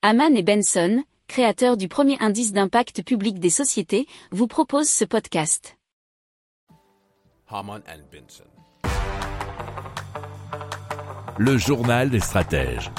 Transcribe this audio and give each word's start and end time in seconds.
Haman 0.00 0.36
et 0.36 0.44
Benson, 0.44 1.02
créateurs 1.26 1.76
du 1.76 1.88
premier 1.88 2.16
indice 2.20 2.52
d'impact 2.52 3.02
public 3.02 3.40
des 3.40 3.50
sociétés, 3.50 4.06
vous 4.30 4.46
proposent 4.46 4.88
ce 4.88 5.04
podcast. 5.04 5.76
Haman 7.48 7.82
and 7.88 8.02
Benson. 8.12 8.44
Le 11.36 11.58
journal 11.58 12.10
des 12.10 12.20
stratèges. 12.20 12.92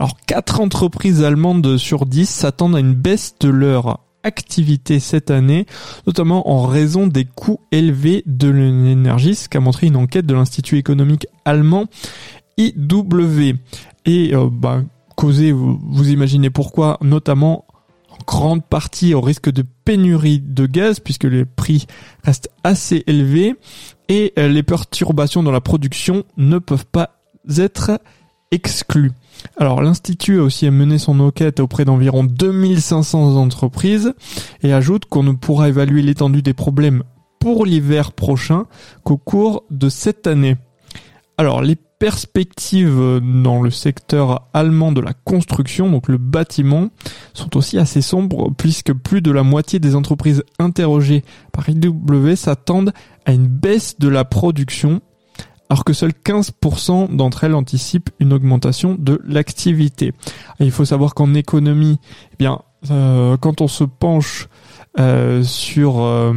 Alors, 0.00 0.16
4 0.26 0.60
entreprises 0.60 1.22
allemandes 1.22 1.76
sur 1.76 2.04
10 2.04 2.28
s'attendent 2.28 2.74
à 2.74 2.80
une 2.80 2.94
baisse 2.94 3.36
de 3.38 3.48
leur 3.48 4.00
activité 4.24 4.98
cette 4.98 5.30
année, 5.30 5.66
notamment 6.04 6.50
en 6.50 6.66
raison 6.66 7.06
des 7.06 7.26
coûts 7.26 7.60
élevés 7.70 8.24
de 8.26 8.48
l'énergie, 8.48 9.36
ce 9.36 9.48
qu'a 9.48 9.60
montré 9.60 9.86
une 9.86 9.96
enquête 9.96 10.26
de 10.26 10.34
l'Institut 10.34 10.78
économique 10.78 11.28
allemand 11.44 11.86
IW. 12.58 13.54
Et 14.04 14.34
euh, 14.34 14.48
bah, 14.50 14.82
causé, 15.16 15.52
vous, 15.52 16.08
imaginez 16.08 16.50
pourquoi, 16.50 16.98
notamment 17.00 17.66
en 18.10 18.18
grande 18.26 18.64
partie 18.64 19.14
au 19.14 19.20
risque 19.20 19.50
de 19.50 19.64
pénurie 19.84 20.40
de 20.40 20.66
gaz 20.66 21.00
puisque 21.00 21.24
les 21.24 21.44
prix 21.44 21.86
restent 22.22 22.50
assez 22.64 23.02
élevés 23.06 23.56
et 24.08 24.32
euh, 24.38 24.48
les 24.48 24.62
perturbations 24.62 25.42
dans 25.42 25.50
la 25.50 25.60
production 25.60 26.24
ne 26.36 26.58
peuvent 26.58 26.86
pas 26.86 27.16
être 27.58 28.00
exclues. 28.50 29.12
Alors 29.56 29.82
l'Institut 29.82 30.40
a 30.40 30.42
aussi 30.42 30.70
mené 30.70 30.98
son 30.98 31.20
enquête 31.20 31.60
auprès 31.60 31.84
d'environ 31.84 32.24
2500 32.24 33.36
entreprises 33.36 34.14
et 34.62 34.72
ajoute 34.72 35.06
qu'on 35.06 35.22
ne 35.22 35.32
pourra 35.32 35.68
évaluer 35.68 36.02
l'étendue 36.02 36.42
des 36.42 36.54
problèmes 36.54 37.02
pour 37.38 37.66
l'hiver 37.66 38.12
prochain 38.12 38.66
qu'au 39.04 39.16
cours 39.16 39.64
de 39.70 39.88
cette 39.88 40.26
année. 40.26 40.56
Alors 41.38 41.62
les 41.62 41.76
perspectives 41.76 43.20
dans 43.22 43.62
le 43.62 43.70
secteur 43.70 44.48
allemand 44.52 44.92
de 44.92 45.00
la 45.00 45.12
construction, 45.12 45.90
donc 45.90 46.08
le 46.08 46.18
bâtiment, 46.18 46.88
sont 47.34 47.56
aussi 47.56 47.78
assez 47.78 48.02
sombres 48.02 48.50
puisque 48.56 48.92
plus 48.92 49.22
de 49.22 49.30
la 49.30 49.42
moitié 49.42 49.78
des 49.78 49.96
entreprises 49.96 50.42
interrogées 50.58 51.24
par 51.52 51.68
IW 51.68 52.36
s'attendent 52.36 52.92
à 53.24 53.32
une 53.32 53.46
baisse 53.46 53.98
de 53.98 54.08
la 54.08 54.24
production 54.24 55.00
alors 55.68 55.84
que 55.84 55.92
seuls 55.92 56.12
15% 56.24 57.16
d'entre 57.16 57.44
elles 57.44 57.54
anticipent 57.54 58.10
une 58.20 58.32
augmentation 58.32 58.96
de 58.98 59.20
l'activité. 59.24 60.12
Il 60.60 60.70
faut 60.70 60.84
savoir 60.84 61.14
qu'en 61.14 61.34
économie, 61.34 61.98
eh 62.32 62.36
bien, 62.38 62.60
euh, 62.90 63.36
quand 63.36 63.60
on 63.60 63.68
se 63.68 63.84
penche 63.84 64.48
euh, 64.98 65.42
sur 65.42 66.02
euh, 66.02 66.34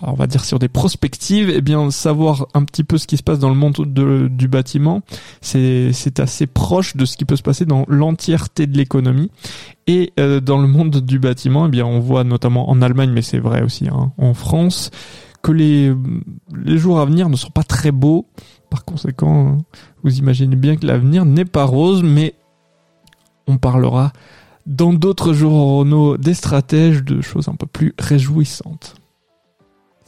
on 0.00 0.14
va 0.14 0.26
dire 0.26 0.44
sur 0.44 0.58
des 0.58 0.68
prospectives, 0.68 1.50
eh 1.50 1.60
bien 1.60 1.90
savoir 1.90 2.46
un 2.54 2.64
petit 2.64 2.84
peu 2.84 2.98
ce 2.98 3.06
qui 3.06 3.16
se 3.16 3.22
passe 3.22 3.38
dans 3.38 3.48
le 3.48 3.54
monde 3.54 3.74
du 4.30 4.48
bâtiment, 4.48 5.02
c'est 5.40 6.18
assez 6.18 6.46
proche 6.46 6.96
de 6.96 7.04
ce 7.04 7.16
qui 7.16 7.24
peut 7.24 7.36
se 7.36 7.42
passer 7.42 7.66
dans 7.66 7.84
l'entièreté 7.88 8.66
de 8.66 8.76
l'économie. 8.76 9.30
Et 9.86 10.12
euh, 10.20 10.40
dans 10.40 10.60
le 10.60 10.68
monde 10.68 10.98
du 10.98 11.18
bâtiment, 11.18 11.66
eh 11.66 11.68
bien 11.68 11.84
on 11.84 11.98
voit 11.98 12.24
notamment 12.24 12.70
en 12.70 12.80
Allemagne, 12.82 13.10
mais 13.10 13.22
c'est 13.22 13.40
vrai 13.40 13.62
aussi 13.62 13.88
hein, 13.88 14.12
en 14.16 14.32
France, 14.32 14.90
que 15.42 15.52
les 15.52 15.92
les 16.54 16.78
jours 16.78 17.00
à 17.00 17.04
venir 17.04 17.28
ne 17.28 17.36
sont 17.36 17.50
pas 17.50 17.64
très 17.64 17.90
beaux. 17.90 18.26
Par 18.70 18.84
conséquent, 18.84 19.58
vous 20.02 20.18
imaginez 20.18 20.56
bien 20.56 20.76
que 20.76 20.86
l'avenir 20.86 21.24
n'est 21.24 21.44
pas 21.44 21.64
rose, 21.64 22.02
mais 22.02 22.34
on 23.46 23.58
parlera 23.58 24.12
dans 24.66 24.92
d'autres 24.92 25.32
journaux 25.32 26.16
des 26.16 26.34
stratèges 26.34 27.02
de 27.02 27.20
choses 27.20 27.48
un 27.48 27.54
peu 27.54 27.66
plus 27.66 27.94
réjouissantes. 27.98 29.01